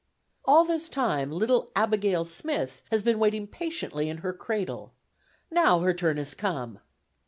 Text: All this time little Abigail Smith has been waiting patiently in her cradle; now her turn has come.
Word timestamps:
All 0.45 0.63
this 0.65 0.89
time 0.89 1.29
little 1.31 1.69
Abigail 1.75 2.25
Smith 2.25 2.81
has 2.89 3.03
been 3.03 3.19
waiting 3.19 3.45
patiently 3.45 4.09
in 4.09 4.17
her 4.25 4.33
cradle; 4.33 4.93
now 5.51 5.81
her 5.81 5.93
turn 5.93 6.17
has 6.17 6.33
come. 6.33 6.79